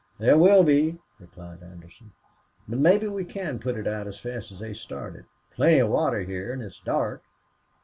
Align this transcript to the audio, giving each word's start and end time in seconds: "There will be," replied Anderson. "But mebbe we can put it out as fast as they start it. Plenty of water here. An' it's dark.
"There 0.17 0.35
will 0.35 0.63
be," 0.63 0.97
replied 1.19 1.61
Anderson. 1.61 2.13
"But 2.67 2.79
mebbe 2.79 3.03
we 3.03 3.23
can 3.23 3.59
put 3.59 3.77
it 3.77 3.85
out 3.85 4.07
as 4.07 4.17
fast 4.19 4.51
as 4.51 4.57
they 4.57 4.73
start 4.73 5.15
it. 5.15 5.25
Plenty 5.53 5.77
of 5.77 5.89
water 5.89 6.21
here. 6.21 6.51
An' 6.51 6.61
it's 6.61 6.79
dark. 6.79 7.21